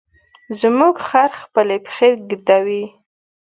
زموږ 0.59 0.95
خر 1.07 1.31
خپلې 1.43 1.77
پښې 1.85 2.09
ږدوي. 2.29 2.83